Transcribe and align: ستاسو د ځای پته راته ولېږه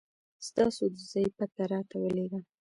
ستاسو 0.47 0.83
د 0.95 0.97
ځای 1.11 1.27
پته 1.37 1.63
راته 1.71 1.95
ولېږه 1.99 2.39